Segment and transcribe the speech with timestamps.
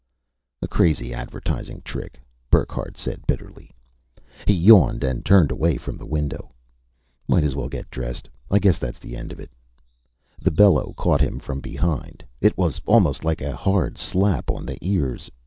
[0.63, 2.19] "A crazy advertising trick,"
[2.49, 3.69] Burckhardt said bitterly.
[4.47, 6.55] He yawned and turned away from the window.
[7.27, 8.27] "Might as well get dressed.
[8.49, 9.39] I guess that's the end of"
[10.43, 14.79] The bellow caught him from behind; it was almost like a hard slap on the
[14.81, 15.29] ears.